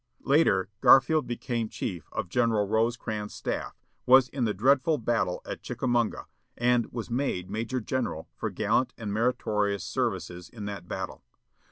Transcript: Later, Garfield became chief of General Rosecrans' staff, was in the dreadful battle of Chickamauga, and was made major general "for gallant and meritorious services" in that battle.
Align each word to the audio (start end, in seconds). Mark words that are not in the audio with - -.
Later, 0.25 0.67
Garfield 0.81 1.27
became 1.27 1.69
chief 1.69 2.09
of 2.11 2.27
General 2.27 2.67
Rosecrans' 2.67 3.35
staff, 3.35 3.75
was 4.07 4.29
in 4.29 4.45
the 4.45 4.53
dreadful 4.55 4.97
battle 4.97 5.43
of 5.45 5.61
Chickamauga, 5.61 6.25
and 6.57 6.91
was 6.91 7.11
made 7.11 7.51
major 7.51 7.79
general 7.79 8.27
"for 8.35 8.49
gallant 8.49 8.95
and 8.97 9.13
meritorious 9.13 9.83
services" 9.83 10.49
in 10.49 10.65
that 10.65 10.87
battle. 10.87 11.23